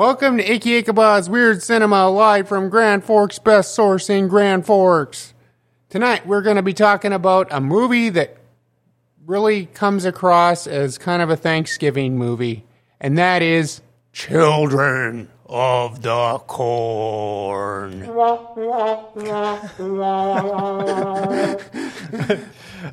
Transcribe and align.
Welcome 0.00 0.38
to 0.38 0.50
Icky 0.50 0.78
Ichabod's 0.78 1.28
Weird 1.28 1.62
Cinema 1.62 2.08
live 2.08 2.48
from 2.48 2.70
Grand 2.70 3.04
Forks 3.04 3.38
Best 3.38 3.74
Source 3.74 4.08
in 4.08 4.28
Grand 4.28 4.64
Forks. 4.64 5.34
Tonight 5.90 6.26
we're 6.26 6.40
going 6.40 6.56
to 6.56 6.62
be 6.62 6.72
talking 6.72 7.12
about 7.12 7.48
a 7.50 7.60
movie 7.60 8.08
that 8.08 8.38
really 9.26 9.66
comes 9.66 10.06
across 10.06 10.66
as 10.66 10.96
kind 10.96 11.20
of 11.20 11.28
a 11.28 11.36
Thanksgiving 11.36 12.16
movie, 12.16 12.64
and 12.98 13.18
that 13.18 13.42
is 13.42 13.82
Children 14.14 15.28
of 15.44 16.00
the 16.00 16.38
Corn. 16.46 18.02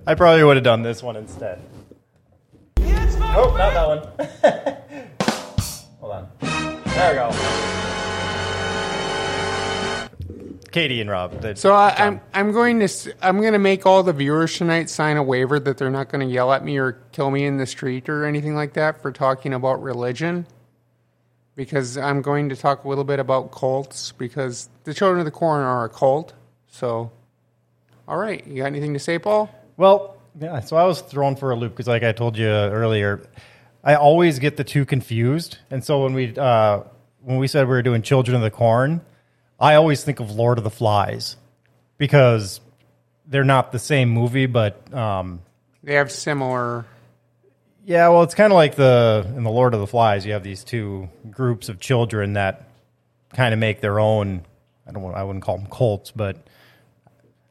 I 0.05 0.13
probably 0.13 0.43
would 0.43 0.57
have 0.57 0.65
done 0.65 0.81
this 0.81 1.01
one 1.01 1.15
instead. 1.15 1.61
Oh, 2.81 3.55
not 3.57 3.73
that 3.73 3.87
one. 3.87 4.01
Hold 6.01 6.11
on. 6.11 6.56
There 6.97 7.11
we 7.11 7.15
go. 7.17 7.31
Katie 10.71 10.99
and 10.99 11.09
Rob. 11.09 11.41
they- 11.41 11.53
So 11.55 11.73
I, 11.73 11.93
I'm 11.97 12.21
I'm 12.33 12.51
going 12.51 12.79
to 12.79 12.85
s- 12.85 13.07
I'm 13.21 13.39
going 13.39 13.53
to 13.53 13.59
make 13.59 13.85
all 13.85 14.01
the 14.03 14.13
viewers 14.13 14.57
tonight 14.57 14.89
sign 14.89 15.17
a 15.17 15.23
waiver 15.23 15.59
that 15.59 15.77
they're 15.77 15.89
not 15.91 16.09
going 16.09 16.27
to 16.27 16.31
yell 16.33 16.51
at 16.53 16.63
me 16.65 16.77
or 16.77 16.93
kill 17.11 17.29
me 17.31 17.45
in 17.45 17.57
the 17.57 17.65
street 17.67 18.09
or 18.09 18.25
anything 18.25 18.55
like 18.55 18.73
that 18.73 19.01
for 19.01 19.11
talking 19.11 19.53
about 19.53 19.81
religion, 19.81 20.45
because 21.55 21.97
I'm 21.97 22.21
going 22.21 22.49
to 22.49 22.55
talk 22.55 22.83
a 22.83 22.87
little 22.89 23.03
bit 23.03 23.19
about 23.19 23.51
cults 23.51 24.11
because 24.11 24.67
the 24.83 24.93
Children 24.93 25.19
of 25.19 25.25
the 25.25 25.31
Corn 25.31 25.61
are 25.61 25.85
a 25.85 25.89
cult. 25.89 26.33
So, 26.67 27.11
all 28.07 28.17
right, 28.17 28.45
you 28.45 28.57
got 28.57 28.65
anything 28.67 28.93
to 28.93 28.99
say, 28.99 29.17
Paul? 29.19 29.49
Well, 29.77 30.17
yeah. 30.39 30.59
So 30.61 30.77
I 30.77 30.83
was 30.85 31.01
thrown 31.01 31.35
for 31.35 31.51
a 31.51 31.55
loop 31.55 31.73
because, 31.73 31.87
like 31.87 32.03
I 32.03 32.11
told 32.11 32.37
you 32.37 32.47
earlier, 32.47 33.21
I 33.87 33.95
always 33.95 34.39
get 34.39 34.57
the 34.57 34.65
two 34.65 34.83
confused. 34.85 35.59
And 35.71 35.81
so 35.81 36.03
when 36.03 36.13
we 36.13 36.35
uh, 36.37 36.81
when 37.21 37.37
we 37.37 37.47
said 37.47 37.61
we 37.67 37.69
were 37.69 37.81
doing 37.81 38.01
Children 38.01 38.35
of 38.35 38.41
the 38.41 38.51
Corn, 38.51 38.99
I 39.57 39.75
always 39.75 40.03
think 40.03 40.19
of 40.19 40.29
Lord 40.31 40.57
of 40.57 40.65
the 40.65 40.69
Flies 40.69 41.37
because 41.97 42.59
they're 43.25 43.45
not 43.45 43.71
the 43.71 43.79
same 43.79 44.09
movie, 44.09 44.45
but 44.45 44.93
um, 44.93 45.39
They 45.83 45.93
have 45.93 46.11
similar. 46.11 46.85
Yeah, 47.85 48.09
well, 48.09 48.23
it's 48.23 48.35
kind 48.35 48.51
of 48.51 48.57
like 48.57 48.75
the 48.75 49.25
in 49.37 49.43
the 49.45 49.51
Lord 49.51 49.73
of 49.73 49.79
the 49.79 49.87
Flies. 49.87 50.25
You 50.25 50.33
have 50.33 50.43
these 50.43 50.65
two 50.65 51.07
groups 51.31 51.69
of 51.69 51.79
children 51.79 52.33
that 52.33 52.67
kind 53.33 53.53
of 53.53 53.59
make 53.61 53.79
their 53.79 54.01
own. 54.01 54.43
I 54.85 54.91
don't. 54.91 55.01
want- 55.01 55.15
I 55.15 55.23
wouldn't 55.23 55.45
call 55.45 55.57
them 55.57 55.67
cults, 55.71 56.11
but 56.11 56.35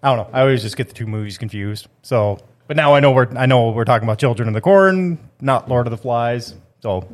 I 0.03 0.15
don't 0.15 0.19
know. 0.31 0.39
I 0.39 0.43
always 0.43 0.61
just 0.61 0.77
get 0.77 0.89
the 0.89 0.95
two 0.95 1.07
movies 1.07 1.39
confused. 1.39 1.89
So, 2.03 2.41
but 2.67 2.77
now 2.77 2.95
I 2.95 3.01
know 3.01 3.13
we're 3.13 3.29
I 3.37 3.47
know 3.47 3.71
we're 3.71 3.85
talking 3.85 4.07
about 4.07 4.19
Children 4.19 4.49
of 4.49 4.55
the 4.55 4.61
Corn, 4.61 5.19
not 5.41 5.69
Lord 5.69 5.87
of 5.87 5.91
the 5.91 5.97
Flies. 5.97 6.55
So, 6.81 7.09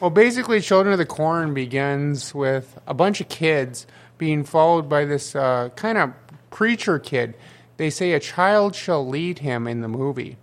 Well, 0.00 0.10
basically, 0.10 0.60
Children 0.60 0.92
of 0.92 0.98
the 0.98 1.06
Corn 1.06 1.54
begins 1.54 2.34
with 2.34 2.78
a 2.86 2.94
bunch 2.94 3.20
of 3.20 3.28
kids 3.28 3.86
being 4.18 4.44
followed 4.44 4.88
by 4.88 5.04
this 5.04 5.34
uh, 5.34 5.70
kind 5.76 5.98
of 5.98 6.12
preacher 6.50 6.98
kid. 6.98 7.34
They 7.76 7.90
say 7.90 8.12
a 8.12 8.20
child 8.20 8.74
shall 8.74 9.06
lead 9.06 9.40
him 9.40 9.66
in 9.66 9.80
the 9.80 9.88
movie. 9.88 10.38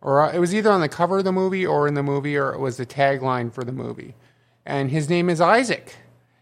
Or 0.00 0.22
uh, 0.22 0.32
it 0.32 0.38
was 0.38 0.54
either 0.54 0.70
on 0.70 0.80
the 0.80 0.88
cover 0.88 1.18
of 1.18 1.24
the 1.24 1.32
movie 1.32 1.64
or 1.64 1.88
in 1.88 1.94
the 1.94 2.02
movie, 2.02 2.36
or 2.36 2.52
it 2.52 2.60
was 2.60 2.76
the 2.76 2.86
tagline 2.86 3.52
for 3.52 3.64
the 3.64 3.72
movie. 3.72 4.14
And 4.66 4.90
his 4.90 5.08
name 5.08 5.30
is 5.30 5.40
Isaac. 5.40 5.96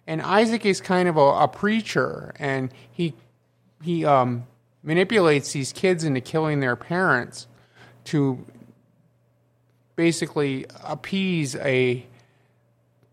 And 0.07 0.21
Isaac 0.21 0.67
is 0.67 0.81
kind 0.81 1.09
of 1.09 1.17
a, 1.17 1.21
a 1.21 1.49
preacher, 1.49 2.35
and 2.39 2.73
he 2.91 3.15
he 3.83 4.05
um, 4.05 4.47
manipulates 4.83 5.53
these 5.53 5.73
kids 5.73 6.05
into 6.05 6.21
killing 6.21 6.61
their 6.61 6.77
parents 6.77 7.47
to 8.05 8.45
basically 9.97 10.67
appease 10.85 11.55
a 11.57 12.05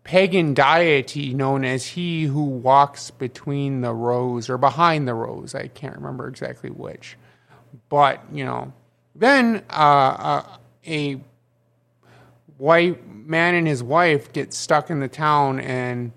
pagan 0.02 0.54
deity 0.54 1.34
known 1.34 1.64
as 1.64 1.86
he 1.86 2.24
who 2.24 2.42
walks 2.42 3.10
between 3.10 3.80
the 3.80 3.92
rows 3.92 4.48
or 4.48 4.58
behind 4.58 5.06
the 5.06 5.14
rows. 5.14 5.54
I 5.54 5.68
can't 5.68 5.94
remember 5.94 6.26
exactly 6.26 6.70
which. 6.70 7.16
But, 7.88 8.20
you 8.32 8.44
know, 8.44 8.72
then 9.14 9.62
uh, 9.70 9.72
uh, 9.72 10.56
a 10.86 11.20
white 12.56 13.06
man 13.08 13.54
and 13.54 13.66
his 13.66 13.82
wife 13.82 14.32
get 14.32 14.52
stuck 14.52 14.90
in 14.90 15.00
the 15.00 15.08
town 15.08 15.60
and 15.60 16.12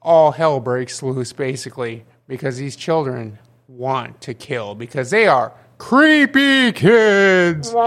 all 0.00 0.30
hell 0.32 0.60
breaks 0.60 1.02
loose 1.02 1.32
basically 1.32 2.04
because 2.28 2.58
these 2.58 2.76
children 2.76 3.38
want 3.68 4.20
to 4.20 4.34
kill 4.34 4.74
because 4.74 5.10
they 5.10 5.26
are 5.26 5.52
creepy 5.78 6.72
kids. 6.72 7.72
you 7.72 7.78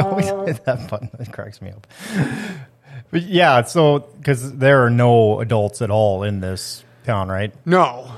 always 0.00 0.26
hit 0.26 0.64
that 0.64 0.86
button. 0.88 1.10
That 1.18 1.32
cracks 1.32 1.60
me 1.62 1.70
up. 1.70 1.86
But 3.10 3.22
yeah, 3.22 3.62
so 3.62 4.00
because 4.00 4.56
there 4.58 4.84
are 4.84 4.90
no 4.90 5.40
adults 5.40 5.80
at 5.80 5.90
all 5.90 6.22
in 6.22 6.40
this 6.40 6.84
town, 7.04 7.28
right? 7.28 7.52
No. 7.64 8.12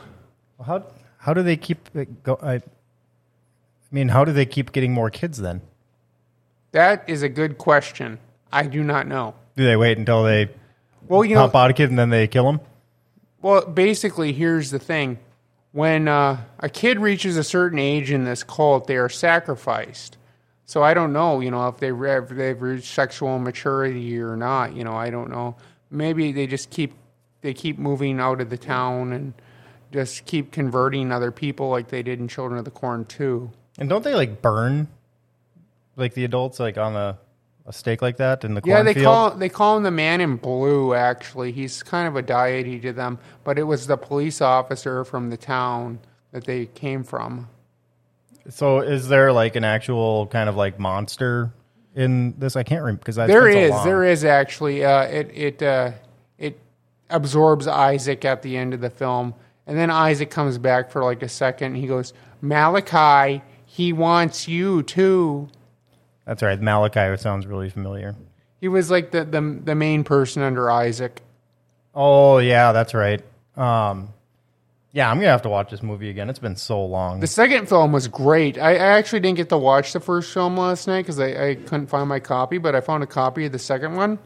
How 0.64 0.84
how 1.18 1.32
do 1.34 1.42
they 1.42 1.56
keep 1.56 1.88
it 1.94 2.22
go? 2.24 2.38
I, 2.42 2.54
I 2.54 2.62
mean, 3.92 4.08
how 4.08 4.24
do 4.24 4.32
they 4.32 4.46
keep 4.46 4.72
getting 4.72 4.92
more 4.92 5.10
kids 5.10 5.38
then? 5.38 5.60
That 6.72 7.04
is 7.08 7.22
a 7.22 7.28
good 7.28 7.58
question. 7.58 8.18
I 8.52 8.64
do 8.64 8.82
not 8.82 9.06
know. 9.06 9.34
Do 9.56 9.64
they 9.64 9.76
wait 9.76 9.98
until 9.98 10.24
they 10.24 10.48
Well, 11.08 11.24
you 11.24 11.34
know, 11.34 11.42
pump 11.42 11.54
out 11.54 11.70
a 11.70 11.74
kid 11.74 11.90
and 11.90 11.98
then 11.98 12.10
they 12.10 12.26
kill 12.26 12.44
them? 12.44 12.60
well, 13.42 13.64
basically, 13.64 14.32
here's 14.32 14.70
the 14.70 14.78
thing: 14.78 15.18
when 15.72 16.08
uh, 16.08 16.38
a 16.58 16.68
kid 16.68 16.98
reaches 16.98 17.36
a 17.36 17.44
certain 17.44 17.78
age 17.78 18.10
in 18.10 18.24
this 18.24 18.42
cult, 18.42 18.86
they 18.86 18.96
are 18.96 19.08
sacrificed. 19.08 20.16
So 20.66 20.82
I 20.82 20.94
don't 20.94 21.12
know, 21.12 21.40
you 21.40 21.50
know, 21.50 21.66
if 21.68 21.78
they 21.78 21.90
if 21.90 22.28
they've 22.28 22.60
reached 22.60 22.92
sexual 22.92 23.38
maturity 23.38 24.20
or 24.20 24.36
not. 24.36 24.74
You 24.74 24.84
know, 24.84 24.94
I 24.94 25.10
don't 25.10 25.30
know. 25.30 25.56
Maybe 25.90 26.32
they 26.32 26.46
just 26.46 26.70
keep 26.70 26.94
they 27.40 27.54
keep 27.54 27.78
moving 27.78 28.20
out 28.20 28.40
of 28.40 28.50
the 28.50 28.56
town 28.56 29.12
and 29.12 29.34
just 29.92 30.26
keep 30.26 30.52
converting 30.52 31.10
other 31.10 31.32
people 31.32 31.70
like 31.70 31.88
they 31.88 32.02
did 32.02 32.20
in 32.20 32.28
Children 32.28 32.58
of 32.58 32.64
the 32.64 32.70
Corn 32.70 33.04
too. 33.04 33.50
And 33.78 33.88
don't 33.88 34.04
they 34.04 34.14
like 34.14 34.42
burn 34.42 34.88
like 35.96 36.14
the 36.14 36.24
adults 36.24 36.60
like 36.60 36.78
on 36.78 36.96
a, 36.96 37.18
a 37.70 37.72
stake 37.72 38.02
like 38.02 38.18
that 38.18 38.44
in 38.44 38.54
the 38.54 38.60
Yeah, 38.64 38.82
they 38.82 38.94
call 38.94 39.30
they 39.30 39.48
call 39.48 39.76
him 39.76 39.84
the 39.84 39.90
man 39.90 40.20
in 40.20 40.36
blue. 40.36 40.92
Actually, 40.92 41.52
he's 41.52 41.82
kind 41.82 42.06
of 42.06 42.16
a 42.16 42.22
deity 42.22 42.78
to 42.80 42.92
them, 42.92 43.18
but 43.44 43.58
it 43.58 43.62
was 43.62 43.86
the 43.86 43.96
police 43.96 44.40
officer 44.40 45.04
from 45.04 45.30
the 45.30 45.36
town 45.36 46.00
that 46.32 46.44
they 46.44 46.66
came 46.66 47.02
from. 47.02 47.48
So 48.48 48.80
is 48.80 49.08
there 49.08 49.32
like 49.32 49.56
an 49.56 49.64
actual 49.64 50.26
kind 50.26 50.48
of 50.48 50.56
like 50.56 50.78
monster 50.78 51.52
in 51.94 52.34
this? 52.38 52.56
I 52.56 52.62
can't 52.62 52.82
remember 52.82 52.98
because 52.98 53.16
There 53.16 53.48
is, 53.48 53.72
there 53.84 54.04
is 54.04 54.24
actually. 54.24 54.84
Uh, 54.84 55.02
it 55.04 55.30
it 55.32 55.62
uh, 55.62 55.92
it 56.38 56.58
absorbs 57.08 57.66
Isaac 57.66 58.24
at 58.24 58.42
the 58.42 58.56
end 58.56 58.74
of 58.74 58.80
the 58.80 58.90
film, 58.90 59.34
and 59.66 59.78
then 59.78 59.90
Isaac 59.90 60.30
comes 60.30 60.58
back 60.58 60.90
for 60.90 61.04
like 61.04 61.22
a 61.22 61.28
second. 61.28 61.76
He 61.76 61.86
goes, 61.86 62.12
Malachi, 62.40 63.42
he 63.64 63.92
wants 63.92 64.48
you 64.48 64.82
too. 64.82 65.48
That's 66.30 66.44
right. 66.44 66.60
Malachi 66.60 67.20
sounds 67.20 67.44
really 67.44 67.70
familiar. 67.70 68.14
He 68.60 68.68
was 68.68 68.88
like 68.88 69.10
the 69.10 69.24
the, 69.24 69.40
the 69.64 69.74
main 69.74 70.04
person 70.04 70.42
under 70.42 70.70
Isaac. 70.70 71.22
Oh 71.92 72.38
yeah, 72.38 72.70
that's 72.70 72.94
right. 72.94 73.20
Um, 73.56 74.10
yeah, 74.92 75.10
I'm 75.10 75.16
gonna 75.16 75.32
have 75.32 75.42
to 75.42 75.48
watch 75.48 75.72
this 75.72 75.82
movie 75.82 76.08
again. 76.08 76.30
It's 76.30 76.38
been 76.38 76.54
so 76.54 76.84
long. 76.84 77.18
The 77.18 77.26
second 77.26 77.68
film 77.68 77.90
was 77.90 78.06
great. 78.06 78.58
I, 78.58 78.74
I 78.74 78.96
actually 78.96 79.18
didn't 79.18 79.38
get 79.38 79.48
to 79.48 79.58
watch 79.58 79.92
the 79.92 79.98
first 79.98 80.32
film 80.32 80.56
last 80.56 80.86
night 80.86 81.02
because 81.02 81.18
I, 81.18 81.48
I 81.48 81.54
couldn't 81.56 81.88
find 81.88 82.08
my 82.08 82.20
copy, 82.20 82.58
but 82.58 82.76
I 82.76 82.80
found 82.80 83.02
a 83.02 83.08
copy 83.08 83.46
of 83.46 83.50
the 83.50 83.58
second 83.58 83.96
one. 83.96 84.20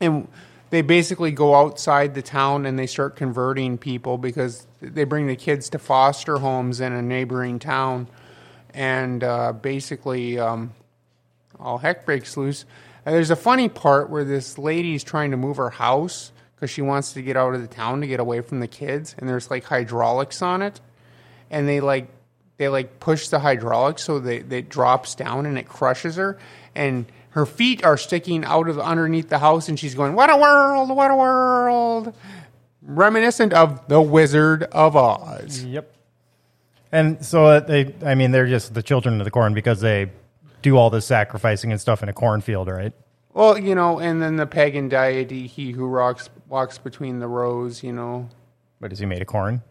And 0.00 0.28
they 0.70 0.80
basically 0.80 1.30
go 1.30 1.54
outside 1.54 2.14
the 2.14 2.22
town 2.22 2.64
and 2.64 2.78
they 2.78 2.86
start 2.86 3.16
converting 3.16 3.76
people 3.76 4.16
because 4.16 4.66
they 4.80 5.04
bring 5.04 5.26
the 5.26 5.36
kids 5.36 5.68
to 5.68 5.78
foster 5.78 6.38
homes 6.38 6.80
in 6.80 6.94
a 6.94 7.02
neighboring 7.02 7.58
town. 7.58 8.08
And 8.72 9.22
uh, 9.22 9.52
basically, 9.52 10.38
um, 10.38 10.72
all 11.58 11.78
heck 11.78 12.04
breaks 12.04 12.36
loose. 12.36 12.64
And 13.04 13.14
there's 13.14 13.30
a 13.30 13.36
funny 13.36 13.68
part 13.68 14.10
where 14.10 14.24
this 14.24 14.58
lady's 14.58 15.02
trying 15.02 15.32
to 15.32 15.36
move 15.36 15.56
her 15.56 15.70
house 15.70 16.32
because 16.54 16.70
she 16.70 16.82
wants 16.82 17.12
to 17.14 17.22
get 17.22 17.36
out 17.36 17.54
of 17.54 17.60
the 17.60 17.66
town 17.66 18.00
to 18.00 18.06
get 18.06 18.20
away 18.20 18.40
from 18.40 18.60
the 18.60 18.68
kids, 18.68 19.16
and 19.18 19.28
there's 19.28 19.50
like 19.50 19.64
hydraulics 19.64 20.42
on 20.42 20.62
it, 20.62 20.80
and 21.50 21.68
they 21.68 21.80
like 21.80 22.06
they 22.56 22.68
like 22.68 23.00
push 23.00 23.28
the 23.28 23.40
hydraulics 23.40 24.04
so 24.04 24.20
they 24.20 24.36
it 24.36 24.68
drops 24.68 25.16
down 25.16 25.44
and 25.44 25.58
it 25.58 25.68
crushes 25.68 26.14
her, 26.14 26.38
and 26.76 27.06
her 27.30 27.46
feet 27.46 27.84
are 27.84 27.96
sticking 27.96 28.44
out 28.44 28.68
of 28.68 28.78
underneath 28.78 29.28
the 29.28 29.40
house, 29.40 29.68
and 29.68 29.76
she's 29.76 29.96
going, 29.96 30.14
"What 30.14 30.30
a 30.30 30.36
world! 30.36 30.90
What 30.90 31.10
a 31.10 31.16
world!" 31.16 32.14
Reminiscent 32.80 33.52
of 33.52 33.86
the 33.88 34.00
Wizard 34.00 34.62
of 34.64 34.94
Oz. 34.96 35.64
Yep. 35.64 35.92
And 36.92 37.24
so 37.24 37.46
uh, 37.46 37.60
they, 37.60 37.94
I 38.04 38.14
mean, 38.14 38.30
they're 38.30 38.46
just 38.46 38.74
the 38.74 38.82
children 38.82 39.20
of 39.20 39.24
the 39.24 39.30
corn 39.30 39.54
because 39.54 39.80
they 39.80 40.12
do 40.62 40.76
all 40.76 40.90
this 40.90 41.06
sacrificing 41.06 41.70
and 41.72 41.80
stuff 41.80 42.02
in 42.02 42.08
a 42.08 42.12
cornfield, 42.12 42.68
right? 42.68 42.92
Well, 43.34 43.58
you 43.58 43.74
know, 43.74 43.98
and 43.98 44.22
then 44.22 44.36
the 44.36 44.46
pagan 44.46 44.88
deity, 44.88 45.46
he 45.46 45.72
who 45.72 45.88
walks 45.90 46.28
walks 46.48 46.78
between 46.78 47.18
the 47.18 47.28
rows, 47.28 47.82
you 47.82 47.92
know, 47.92 48.28
But 48.80 48.92
is 48.92 48.98
he 48.98 49.06
made 49.06 49.22
of 49.22 49.28
corn? 49.28 49.62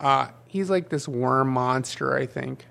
uh, 0.00 0.28
he's 0.46 0.70
like 0.70 0.88
this 0.90 1.08
worm 1.08 1.48
monster. 1.48 2.16
I 2.16 2.26
think 2.26 2.64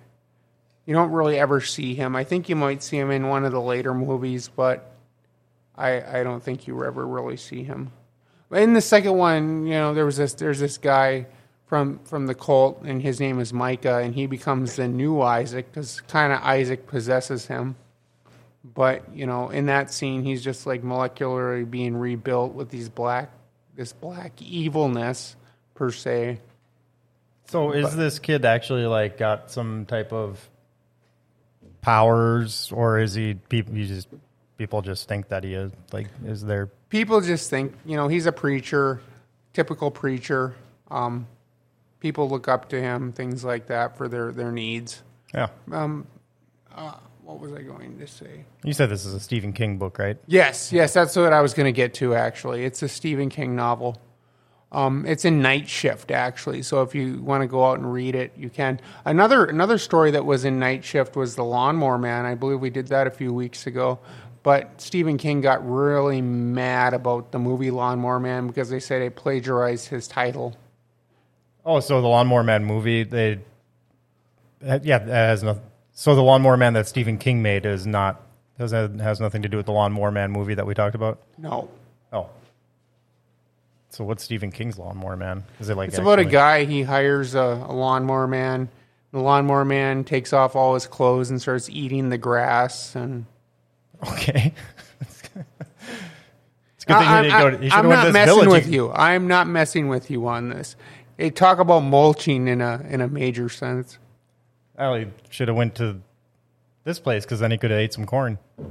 you 0.86 0.94
don't 0.94 1.12
really 1.12 1.38
ever 1.40 1.60
see 1.62 1.94
him. 1.96 2.16
I 2.16 2.24
think 2.24 2.48
you 2.50 2.56
might 2.56 2.82
see 2.84 2.98
him 2.98 3.12
in 3.12 3.28
one 3.28 3.44
of 3.46 3.52
the 3.52 3.62
later 3.62 3.94
movies, 3.94 4.50
but 4.50 4.94
I 5.76 6.20
I 6.20 6.24
don't 6.24 6.42
think 6.44 6.68
you 6.68 6.84
ever 6.84 7.06
really 7.06 7.38
see 7.38 7.64
him. 7.64 7.92
But 8.50 8.62
in 8.62 8.74
the 8.74 8.82
second 8.82 9.18
one, 9.18 9.66
you 9.66 9.74
know, 9.74 9.94
there 9.94 10.06
was 10.06 10.18
this 10.18 10.34
there's 10.34 10.60
this 10.60 10.78
guy 10.78 11.28
from 11.68 12.00
from 12.00 12.26
the 12.28 12.34
cult, 12.34 12.82
and 12.84 13.02
his 13.02 13.20
name 13.20 13.40
is 13.40 13.54
Micah, 13.54 13.98
and 13.98 14.16
he 14.16 14.26
becomes 14.26 14.78
the 14.78 14.88
new 14.88 15.22
Isaac 15.22 15.72
because 15.72 16.02
kind 16.02 16.34
of 16.34 16.42
Isaac 16.42 16.88
possesses 16.88 17.48
him. 17.48 17.76
But 18.64 19.04
you 19.14 19.28
know, 19.28 19.50
in 19.50 19.68
that 19.68 19.94
scene, 19.94 20.24
he's 20.24 20.44
just 20.44 20.66
like 20.66 20.82
molecularly 20.82 21.70
being 21.70 21.96
rebuilt 21.96 22.54
with 22.54 22.70
these 22.70 22.90
black, 22.90 23.32
this 23.76 23.94
black 23.94 24.42
evilness 24.42 25.36
per 25.76 25.92
se. 25.92 26.40
So 27.50 27.72
is 27.72 27.96
this 27.96 28.20
kid 28.20 28.44
actually 28.46 28.86
like 28.86 29.18
got 29.18 29.52
some 29.52 29.86
type 29.86 30.12
of 30.12 30.50
powers, 31.82 32.72
or 32.74 33.00
is 33.00 33.14
he? 33.14 33.36
People, 33.36 33.76
you 33.76 33.86
just 33.86 34.08
people 34.58 34.82
just 34.82 35.08
think 35.08 35.30
that 35.30 35.44
he 35.44 35.54
is. 35.54 35.72
Like, 35.92 36.08
is 36.26 36.44
there? 36.44 36.68
People 36.90 37.22
just 37.22 37.50
think, 37.50 37.74
you 37.86 37.96
know, 37.96 38.08
he's 38.08 38.26
a 38.26 38.32
preacher, 38.32 39.02
typical 39.54 39.92
preacher. 39.92 40.56
Um, 40.90 41.28
people 42.08 42.30
look 42.30 42.48
up 42.48 42.70
to 42.70 42.80
him, 42.82 43.12
things 43.12 43.44
like 43.44 43.68
that, 43.68 43.98
for 43.98 44.08
their 44.08 44.32
their 44.32 44.52
needs. 44.52 45.04
Yeah, 45.34 45.50
What 45.68 47.42
was 47.42 47.52
I 47.52 47.62
going 47.62 48.00
to 48.00 48.08
say? 48.08 48.46
you 48.64 48.72
said 48.72 48.90
this 48.90 49.06
is 49.06 49.14
a 49.14 49.20
Stephen 49.20 49.52
King 49.52 49.78
book, 49.78 50.00
right? 50.00 50.18
Yes, 50.26 50.72
yes, 50.72 50.94
that's 50.94 51.18
what 51.18 51.34
I 51.34 51.42
was 51.42 51.54
going 51.54 51.66
to 51.66 51.74
get 51.74 51.94
to. 51.96 52.16
Actually, 52.16 52.64
it's 52.64 52.82
a 52.82 52.88
Stephen 52.88 53.28
King 53.30 53.58
novel. 53.58 53.98
Um, 54.72 55.06
it's 55.06 55.26
in 55.26 55.42
Night 55.42 55.68
Shift, 55.68 56.12
actually. 56.12 56.62
So 56.62 56.82
if 56.82 56.96
you 56.96 57.22
want 57.22 57.42
to 57.42 57.48
go 57.48 57.66
out 57.66 57.78
and 57.78 57.92
read 57.92 58.16
it, 58.16 58.32
you 58.38 58.50
can. 58.50 58.80
Another 59.04 59.44
another 59.46 59.78
story 59.78 60.12
that 60.12 60.26
was 60.26 60.46
in 60.46 60.60
Night 60.60 60.86
Shift 60.86 61.18
was 61.18 61.36
the 61.36 61.44
Lawnmower 61.44 61.98
Man. 61.98 62.26
I 62.26 62.36
believe 62.36 62.62
we 62.62 62.70
did 62.70 62.88
that 62.88 63.06
a 63.08 63.12
few 63.12 63.34
weeks 63.34 63.68
ago. 63.68 64.00
But 64.44 64.80
Stephen 64.80 65.18
King 65.18 65.42
got 65.42 65.60
really 65.70 66.22
mad 66.22 66.94
about 66.94 67.34
the 67.34 67.40
movie 67.40 67.72
Lawnmower 67.72 68.22
Man 68.22 68.48
because 68.48 68.70
they 68.70 68.80
said 68.80 69.02
it 69.02 69.18
plagiarized 69.18 69.88
his 69.90 70.08
title. 70.08 70.56
Oh, 71.68 71.82
so 71.82 72.02
the 72.02 72.08
Lawnmower 72.08 72.44
Man 72.44 72.64
movie, 72.64 73.04
they, 73.04 73.40
yeah, 74.62 74.78
that 74.78 75.08
has 75.08 75.44
no. 75.44 75.60
So 75.92 76.16
the 76.16 76.24
Lawnmower 76.24 76.56
Man 76.56 76.74
that 76.74 76.88
Stephen 76.88 77.18
King 77.18 77.42
made 77.42 77.66
is 77.66 77.86
not 77.86 78.22
that 78.58 78.92
has 79.02 79.20
nothing 79.20 79.42
to 79.42 79.50
do 79.50 79.58
with 79.58 79.66
the 79.66 79.74
Lawnmower 79.74 80.10
Man 80.12 80.32
movie 80.32 80.56
that 80.56 80.66
we 80.66 80.74
talked 80.74 80.96
about. 80.96 81.20
No, 81.38 81.70
Oh, 82.14 82.30
so 83.90 84.04
what's 84.04 84.24
Stephen 84.24 84.52
King's 84.52 84.78
Lawnmower 84.78 85.18
Man? 85.18 85.44
Is 85.60 85.70
it 85.70 85.76
like 85.76 85.90
it's 85.90 85.98
about 85.98 86.20
a 86.20 86.26
guy. 86.26 86.66
He 86.66 86.84
hires 86.84 87.36
a, 87.36 87.66
a 87.68 87.74
lawnmower 87.74 88.28
man. 88.28 88.70
The 89.12 89.20
lawnmower 89.20 89.66
man 89.66 90.04
takes 90.04 90.34
off 90.34 90.56
all 90.56 90.74
his 90.74 90.88
clothes 90.88 91.30
and 91.30 91.42
starts 91.42 91.70
eating 91.70 92.10
the 92.10 92.18
grass 92.18 92.96
and. 92.96 93.26
Okay. 94.12 94.54
it's 95.02 95.24
a 95.24 96.86
good 96.86 97.00
thing 97.00 97.08
I, 97.08 97.18
you 97.18 97.24
didn't 97.24 97.40
go. 97.40 97.50
To, 97.50 97.64
you 97.64 97.70
should 97.72 97.80
am 97.80 97.86
have 97.86 97.90
went 97.90 98.02
to 98.02 98.06
not 98.06 98.14
messing 98.14 98.36
village. 98.44 98.66
with 98.66 98.74
you. 98.74 98.92
I'm 98.92 99.28
not 99.28 99.48
messing 99.48 99.88
with 99.88 100.12
you 100.12 100.28
on 100.28 100.50
this. 100.50 100.76
They 101.18 101.32
talk 101.32 101.60
about 101.60 101.82
mulching 101.82 102.48
in 102.48 102.62
a 102.62 102.86
in 102.88 103.02
a 103.02 103.08
major 103.08 103.50
sense. 103.50 103.98
Ali 104.78 105.12
should 105.30 105.48
have 105.48 105.58
went 105.58 105.76
to 105.76 106.02
this 106.84 107.00
place 107.00 107.26
because 107.26 107.40
then 107.40 107.52
he 107.52 107.58
could 107.58 107.72
have 107.72 107.80
ate 107.80 107.94
some 107.94 108.06
corn. 108.06 108.38
yeah, 108.58 108.64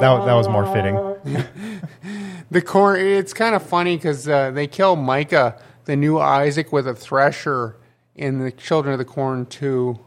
that, 0.00 0.24
that 0.26 0.34
was 0.34 0.48
more 0.48 0.66
fitting. 0.72 1.16
The 2.50 2.60
corn. 2.60 3.00
It's 3.00 3.32
kind 3.32 3.54
of 3.54 3.62
funny 3.62 3.96
because 3.96 4.28
uh, 4.28 4.50
they 4.50 4.66
kill 4.66 4.94
Micah, 4.94 5.58
the 5.86 5.96
new 5.96 6.18
Isaac, 6.18 6.70
with 6.70 6.86
a 6.86 6.94
thresher 6.94 7.76
in 8.14 8.40
the 8.40 8.52
Children 8.52 8.92
of 8.92 8.98
the 8.98 9.06
Corn 9.06 9.46
two. 9.46 9.98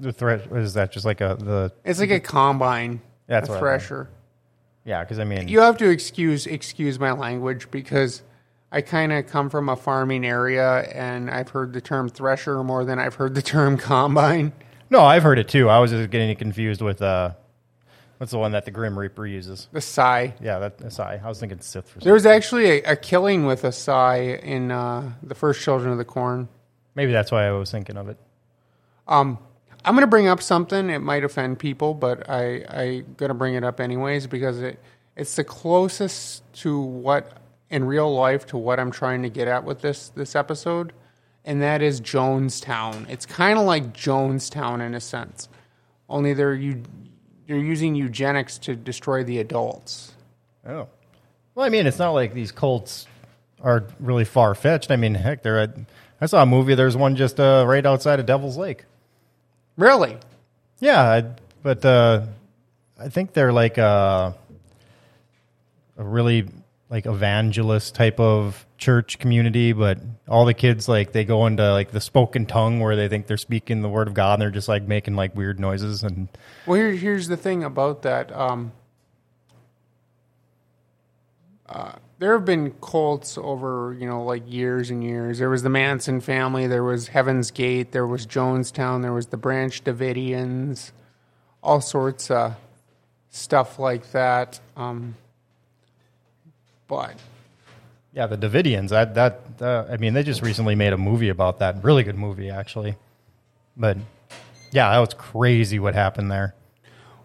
The 0.00 0.12
threat 0.12 0.50
is 0.50 0.74
that 0.74 0.90
just 0.90 1.06
like 1.06 1.20
a 1.20 1.36
the 1.38 1.72
It's 1.84 2.00
like 2.00 2.10
a 2.10 2.18
combine. 2.18 3.00
That's 3.28 3.48
a 3.48 3.52
what 3.52 3.58
I 3.58 3.60
thresher. 3.60 4.10
Yeah 4.86 5.00
because 5.04 5.18
I 5.18 5.24
mean 5.24 5.48
You 5.48 5.60
have 5.60 5.76
to 5.78 5.90
excuse 5.90 6.46
excuse 6.46 6.98
my 6.98 7.12
language 7.12 7.70
because 7.70 8.22
I 8.72 8.80
kind 8.80 9.12
of 9.12 9.26
come 9.26 9.50
from 9.50 9.68
a 9.68 9.76
farming 9.76 10.24
area 10.24 10.80
and 10.80 11.30
I've 11.30 11.50
heard 11.50 11.74
the 11.74 11.80
term 11.82 12.08
thresher 12.08 12.62
more 12.64 12.84
than 12.84 12.98
I've 12.98 13.16
heard 13.16 13.34
the 13.34 13.42
term 13.42 13.76
combine. 13.92 14.52
no 14.88 15.04
I've 15.04 15.22
heard 15.22 15.38
it 15.38 15.48
too. 15.48 15.68
I 15.68 15.80
was 15.80 15.90
just 15.90 16.08
getting 16.10 16.34
confused 16.36 16.80
with 16.80 17.02
uh 17.02 17.32
what's 18.18 18.32
the 18.32 18.38
one 18.38 18.52
that 18.52 18.64
the 18.64 18.70
Grim 18.70 18.98
Reaper 18.98 19.26
uses? 19.26 19.68
The 19.72 19.80
scythe. 19.80 20.34
Yeah, 20.40 20.58
that 20.60 20.78
that's 20.78 20.98
I. 20.98 21.20
I 21.22 21.28
was 21.28 21.38
thinking 21.38 21.60
Sith 21.60 21.88
for 21.88 22.00
some. 22.00 22.04
There 22.04 22.14
was 22.14 22.24
actually 22.26 22.80
a, 22.80 22.92
a 22.92 22.96
killing 22.96 23.44
with 23.44 23.64
a 23.64 23.72
scythe 23.72 24.40
in 24.42 24.70
uh, 24.70 25.12
the 25.22 25.34
first 25.34 25.60
Children 25.62 25.92
of 25.92 25.98
the 25.98 26.04
Corn. 26.04 26.48
Maybe 26.94 27.12
that's 27.12 27.30
why 27.30 27.46
I 27.46 27.50
was 27.50 27.70
thinking 27.70 27.96
of 27.98 28.08
it. 28.08 28.16
Um, 29.06 29.38
I'm 29.86 29.94
going 29.94 30.02
to 30.02 30.08
bring 30.08 30.26
up 30.26 30.42
something. 30.42 30.90
It 30.90 30.98
might 30.98 31.22
offend 31.22 31.60
people, 31.60 31.94
but 31.94 32.28
I 32.28 32.64
I 32.68 33.04
going 33.16 33.28
to 33.28 33.34
bring 33.34 33.54
it 33.54 33.62
up 33.62 33.80
anyways 33.80 34.26
because 34.26 34.60
it 34.60 34.80
it's 35.16 35.36
the 35.36 35.44
closest 35.44 36.42
to 36.54 36.78
what 36.80 37.38
in 37.70 37.84
real 37.84 38.12
life 38.12 38.46
to 38.46 38.58
what 38.58 38.80
I'm 38.80 38.90
trying 38.90 39.22
to 39.22 39.30
get 39.30 39.46
at 39.46 39.62
with 39.62 39.82
this 39.82 40.08
this 40.10 40.34
episode, 40.34 40.92
and 41.44 41.62
that 41.62 41.82
is 41.82 42.00
Jonestown. 42.00 43.08
It's 43.08 43.24
kind 43.24 43.58
of 43.58 43.64
like 43.64 43.92
Jonestown 43.94 44.84
in 44.84 44.94
a 44.94 45.00
sense, 45.00 45.48
only 46.08 46.34
they're 46.34 46.54
you 46.54 46.82
they're 47.46 47.56
using 47.56 47.94
eugenics 47.94 48.58
to 48.58 48.74
destroy 48.74 49.22
the 49.22 49.38
adults. 49.38 50.12
Oh. 50.66 50.88
Well, 51.54 51.64
I 51.64 51.68
mean, 51.68 51.86
it's 51.86 51.98
not 51.98 52.10
like 52.10 52.34
these 52.34 52.50
cults 52.50 53.06
are 53.62 53.84
really 54.00 54.24
far 54.24 54.54
fetched. 54.54 54.90
I 54.90 54.96
mean, 54.96 55.14
heck, 55.14 55.42
they're 55.42 55.72
I 56.20 56.26
saw 56.26 56.42
a 56.42 56.46
movie. 56.46 56.74
There's 56.74 56.96
one 56.96 57.14
just 57.14 57.38
uh, 57.38 57.64
right 57.68 57.86
outside 57.86 58.18
of 58.18 58.26
Devil's 58.26 58.56
Lake. 58.56 58.84
Really? 59.76 60.16
Yeah, 60.80 61.02
I, 61.02 61.24
but 61.62 61.84
uh, 61.84 62.26
I 62.98 63.08
think 63.08 63.32
they're 63.32 63.52
like 63.52 63.78
a, 63.78 64.34
a 65.96 66.04
really 66.04 66.48
like 66.88 67.06
evangelist 67.06 67.94
type 67.94 68.20
of 68.20 68.64
church 68.78 69.18
community. 69.18 69.72
But 69.72 69.98
all 70.28 70.44
the 70.44 70.54
kids 70.54 70.88
like 70.88 71.12
they 71.12 71.24
go 71.24 71.46
into 71.46 71.72
like 71.72 71.90
the 71.90 72.00
spoken 72.00 72.46
tongue 72.46 72.80
where 72.80 72.96
they 72.96 73.08
think 73.08 73.26
they're 73.26 73.36
speaking 73.36 73.82
the 73.82 73.88
word 73.88 74.08
of 74.08 74.14
God, 74.14 74.34
and 74.34 74.42
they're 74.42 74.50
just 74.50 74.68
like 74.68 74.84
making 74.84 75.16
like 75.16 75.34
weird 75.34 75.60
noises 75.60 76.02
and 76.02 76.28
Well, 76.66 76.78
here, 76.78 76.92
here's 76.92 77.28
the 77.28 77.36
thing 77.36 77.64
about 77.64 78.02
that. 78.02 78.34
Um, 78.34 78.72
uh, 81.68 81.92
there 82.18 82.32
have 82.32 82.44
been 82.44 82.70
cults 82.80 83.36
over, 83.36 83.96
you 83.98 84.06
know, 84.06 84.22
like 84.22 84.42
years 84.50 84.90
and 84.90 85.02
years. 85.02 85.38
There 85.38 85.50
was 85.50 85.62
the 85.62 85.68
Manson 85.68 86.20
family, 86.20 86.66
there 86.66 86.84
was 86.84 87.08
Heaven's 87.08 87.50
Gate, 87.50 87.92
there 87.92 88.06
was 88.06 88.26
Jonestown, 88.26 89.02
there 89.02 89.12
was 89.12 89.26
the 89.26 89.36
Branch 89.36 89.82
Davidians, 89.82 90.92
all 91.62 91.80
sorts 91.80 92.30
of 92.30 92.54
stuff 93.30 93.78
like 93.78 94.12
that. 94.12 94.60
Um, 94.76 95.16
but 96.88 97.14
Yeah, 98.12 98.26
the 98.26 98.38
Davidians. 98.38 98.90
That 98.90 99.14
that 99.14 99.40
uh, 99.60 99.86
I 99.90 99.96
mean, 99.96 100.14
they 100.14 100.22
just 100.22 100.42
recently 100.42 100.74
made 100.74 100.92
a 100.92 100.98
movie 100.98 101.28
about 101.28 101.58
that. 101.58 101.82
Really 101.82 102.04
good 102.04 102.16
movie, 102.16 102.48
actually. 102.48 102.96
But 103.76 103.98
yeah, 104.72 104.90
that 104.90 104.98
was 104.98 105.14
crazy 105.14 105.78
what 105.78 105.94
happened 105.94 106.30
there. 106.30 106.54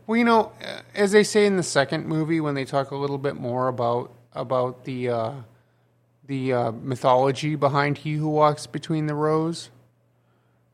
Well, 0.07 0.17
you 0.17 0.25
know, 0.25 0.51
as 0.95 1.11
they 1.11 1.23
say 1.23 1.45
in 1.45 1.55
the 1.55 1.63
second 1.63 2.07
movie, 2.07 2.41
when 2.41 2.55
they 2.55 2.65
talk 2.65 2.91
a 2.91 2.95
little 2.95 3.19
bit 3.19 3.35
more 3.35 3.67
about 3.67 4.11
about 4.33 4.85
the 4.85 5.09
uh, 5.09 5.33
the 6.25 6.53
uh, 6.53 6.71
mythology 6.71 7.55
behind 7.55 7.99
He 7.99 8.13
Who 8.13 8.29
Walks 8.29 8.67
Between 8.67 9.07
the 9.07 9.15
Rows, 9.15 9.69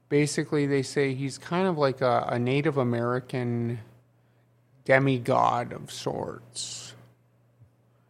basically 0.09 0.65
they 0.65 0.83
say 0.83 1.13
he's 1.13 1.37
kind 1.37 1.67
of 1.67 1.77
like 1.77 2.01
a, 2.01 2.27
a 2.29 2.39
Native 2.39 2.77
American 2.77 3.79
demigod 4.85 5.73
of 5.73 5.91
sorts. 5.91 6.93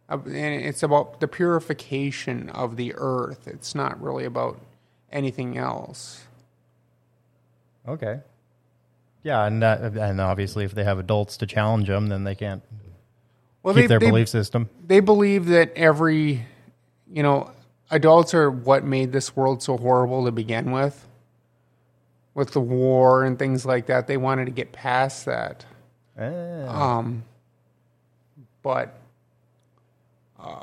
And 0.08 0.26
it's 0.34 0.82
about 0.82 1.20
the 1.20 1.28
purification 1.28 2.48
of 2.50 2.76
the 2.76 2.94
earth. 2.96 3.46
It's 3.46 3.74
not 3.74 4.00
really 4.00 4.24
about 4.24 4.58
anything 5.12 5.58
else. 5.58 6.22
Okay. 7.86 8.20
Yeah, 9.22 9.44
and 9.44 9.62
that, 9.62 9.80
and 9.80 10.20
obviously, 10.20 10.64
if 10.64 10.74
they 10.74 10.84
have 10.84 10.98
adults 10.98 11.36
to 11.38 11.46
challenge 11.46 11.88
them, 11.88 12.08
then 12.08 12.24
they 12.24 12.34
can't 12.34 12.62
Well, 13.68 13.76
keep 13.76 13.88
their 13.88 14.00
belief 14.00 14.28
system. 14.28 14.70
they 14.86 15.00
believe 15.00 15.46
that 15.46 15.72
every 15.76 16.46
you 17.12 17.22
know 17.22 17.50
adults 17.90 18.32
are 18.32 18.50
what 18.50 18.84
made 18.84 19.12
this 19.12 19.36
world 19.36 19.62
so 19.62 19.76
horrible 19.76 20.24
to 20.24 20.32
begin 20.32 20.70
with 20.72 21.06
with 22.34 22.52
the 22.52 22.60
war 22.60 23.24
and 23.24 23.38
things 23.38 23.66
like 23.66 23.86
that. 23.86 24.06
They 24.06 24.16
wanted 24.16 24.46
to 24.46 24.52
get 24.52 24.72
past 24.72 25.26
that. 25.26 25.66
Ah. 26.18 26.98
Um, 26.98 27.24
but 28.62 28.98
uh, 30.38 30.62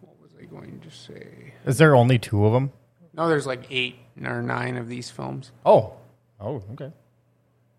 what 0.00 0.20
was 0.20 0.32
I 0.40 0.44
going 0.44 0.80
to 0.80 0.90
say? 0.90 1.54
Is 1.64 1.78
there 1.78 1.94
only 1.94 2.18
two 2.18 2.44
of 2.44 2.52
them? 2.52 2.72
No, 3.12 3.28
there's 3.28 3.46
like 3.46 3.62
eight 3.70 3.96
or 4.22 4.42
nine 4.42 4.76
of 4.76 4.88
these 4.88 5.08
films. 5.08 5.52
Oh. 5.64 5.94
Oh, 6.40 6.62
okay. 6.72 6.92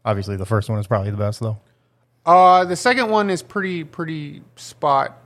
Obviously, 0.05 0.37
the 0.37 0.45
first 0.45 0.69
one 0.69 0.79
is 0.79 0.87
probably 0.87 1.11
the 1.11 1.17
best, 1.17 1.39
though. 1.39 1.57
Uh, 2.25 2.65
the 2.65 2.75
second 2.75 3.09
one 3.09 3.29
is 3.29 3.43
pretty 3.43 3.83
pretty 3.83 4.41
spot 4.55 5.21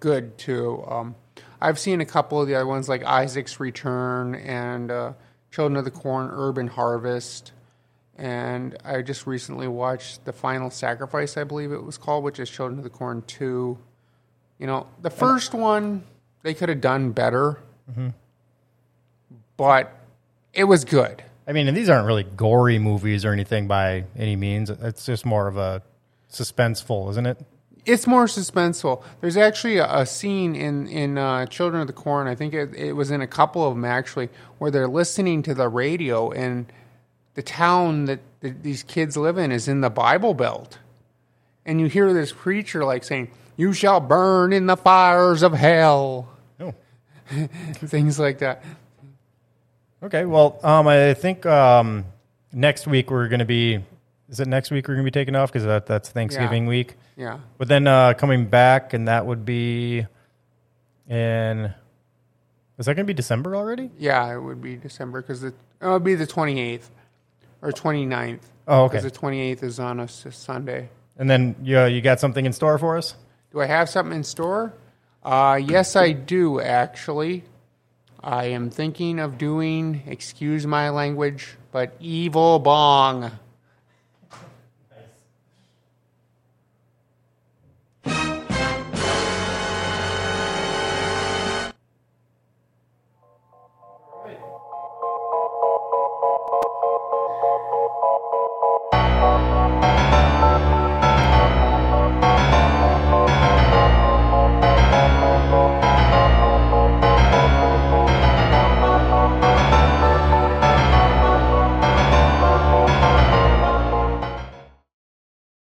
good 0.00 0.38
too. 0.38 0.84
Um, 0.86 1.14
I've 1.60 1.78
seen 1.78 2.00
a 2.00 2.06
couple 2.06 2.40
of 2.40 2.46
the 2.46 2.54
other 2.54 2.66
ones 2.66 2.88
like 2.88 3.02
Isaac's 3.04 3.58
Return 3.58 4.36
and 4.36 4.90
uh, 4.90 5.12
Children 5.50 5.76
of 5.76 5.84
the 5.84 5.90
Corn, 5.90 6.30
Urban 6.32 6.68
Harvest, 6.68 7.52
and 8.16 8.76
I 8.84 9.02
just 9.02 9.26
recently 9.26 9.66
watched 9.66 10.24
The 10.24 10.32
Final 10.32 10.70
Sacrifice, 10.70 11.36
I 11.36 11.42
believe 11.42 11.72
it 11.72 11.82
was 11.82 11.98
called, 11.98 12.22
which 12.22 12.38
is 12.38 12.48
Children 12.48 12.78
of 12.78 12.84
the 12.84 12.90
Corn 12.90 13.22
two. 13.26 13.76
You 14.60 14.66
know, 14.68 14.86
the 15.02 15.10
first 15.10 15.54
one 15.54 16.04
they 16.42 16.54
could 16.54 16.68
have 16.68 16.80
done 16.80 17.10
better, 17.10 17.58
but 19.56 19.92
it 20.52 20.64
was 20.64 20.84
good. 20.84 21.24
I 21.48 21.52
mean, 21.52 21.66
and 21.66 21.76
these 21.76 21.88
aren't 21.88 22.06
really 22.06 22.24
gory 22.24 22.78
movies 22.78 23.24
or 23.24 23.32
anything 23.32 23.66
by 23.66 24.04
any 24.16 24.36
means. 24.36 24.70
It's 24.70 25.06
just 25.06 25.26
more 25.26 25.48
of 25.48 25.56
a 25.56 25.82
suspenseful, 26.30 27.10
isn't 27.10 27.26
it? 27.26 27.38
It's 27.84 28.06
more 28.06 28.26
suspenseful. 28.26 29.02
There's 29.20 29.36
actually 29.36 29.78
a, 29.78 29.90
a 29.90 30.06
scene 30.06 30.54
in 30.54 30.86
in 30.88 31.16
uh, 31.16 31.46
Children 31.46 31.80
of 31.80 31.86
the 31.86 31.92
Corn. 31.94 32.26
I 32.26 32.34
think 32.34 32.52
it, 32.52 32.74
it 32.74 32.92
was 32.92 33.10
in 33.10 33.22
a 33.22 33.26
couple 33.26 33.66
of 33.66 33.74
them 33.74 33.84
actually, 33.84 34.28
where 34.58 34.70
they're 34.70 34.88
listening 34.88 35.42
to 35.44 35.54
the 35.54 35.68
radio, 35.68 36.30
and 36.30 36.66
the 37.34 37.42
town 37.42 38.04
that 38.06 38.20
th- 38.42 38.56
these 38.62 38.82
kids 38.82 39.16
live 39.16 39.38
in 39.38 39.50
is 39.52 39.68
in 39.68 39.80
the 39.80 39.88
Bible 39.88 40.34
Belt, 40.34 40.78
and 41.64 41.80
you 41.80 41.86
hear 41.86 42.12
this 42.12 42.30
preacher 42.32 42.84
like 42.84 43.04
saying, 43.04 43.30
"You 43.56 43.72
shall 43.72 44.00
burn 44.00 44.52
in 44.52 44.66
the 44.66 44.76
fires 44.76 45.42
of 45.42 45.54
hell," 45.54 46.28
Oh. 46.60 46.74
things 47.74 48.18
like 48.18 48.38
that. 48.38 48.64
Okay. 50.02 50.26
Well, 50.26 50.60
um, 50.62 50.86
I 50.86 51.14
think 51.14 51.46
um, 51.46 52.04
next 52.52 52.86
week 52.86 53.10
we're 53.10 53.28
going 53.28 53.38
to 53.40 53.46
be. 53.46 53.82
Is 54.28 54.40
it 54.40 54.46
next 54.48 54.70
week 54.70 54.86
we're 54.88 54.94
going 54.94 55.04
to 55.06 55.10
be 55.10 55.18
taking 55.18 55.34
off 55.34 55.50
because 55.50 55.64
that, 55.64 55.86
that's 55.86 56.10
Thanksgiving 56.10 56.64
Yeah. 56.64 56.68
week? 56.68 56.96
Yeah, 57.16 57.38
But 57.56 57.68
then 57.68 57.86
uh, 57.86 58.12
coming 58.14 58.46
back, 58.46 58.92
and 58.92 59.08
that 59.08 59.24
would 59.26 59.44
be 59.44 60.06
in. 61.08 61.72
Is 62.78 62.86
that 62.86 62.94
going 62.94 63.06
to 63.06 63.10
be 63.10 63.14
December 63.14 63.56
already? 63.56 63.90
yeah, 63.98 64.32
it 64.32 64.38
would 64.40 64.60
be 64.62 64.76
December 64.76 65.20
because 65.22 65.42
it, 65.42 65.54
it 65.80 65.86
would 65.86 66.04
be 66.04 66.14
the 66.14 66.26
28th 66.26 66.88
or 67.62 67.72
29th. 67.72 68.40
Oh, 68.68 68.84
okay. 68.84 68.98
Because 68.98 69.10
the 69.12 69.18
28th 69.18 69.62
is 69.64 69.80
on 69.80 69.98
a 69.98 70.06
Sunday. 70.08 70.88
And 71.16 71.28
then 71.28 71.56
you 71.62 71.82
you 71.86 72.00
got 72.00 72.20
something 72.20 72.44
in 72.46 72.52
store 72.52 72.78
for 72.78 72.96
us? 72.96 73.14
Do 73.50 73.60
I 73.60 73.66
have 73.66 73.88
something 73.88 74.14
in 74.18 74.22
store? 74.24 74.74
Uh, 75.24 75.58
yes, 75.60 75.96
I 75.96 76.12
do, 76.12 76.60
actually. 76.60 77.44
I 78.22 78.46
am 78.46 78.70
thinking 78.70 79.18
of 79.18 79.38
doing, 79.38 80.02
excuse 80.06 80.66
my 80.66 80.90
language, 80.90 81.56
but 81.72 81.96
Evil 81.98 82.58
Bong. 82.60 83.32